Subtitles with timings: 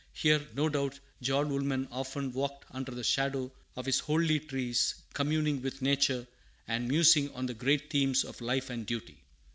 [0.13, 5.61] Here, no doubt, John Woolman often walked under the shadow of its holly trees, communing
[5.61, 6.25] with nature
[6.67, 9.21] and musing on the great themes of life and duty.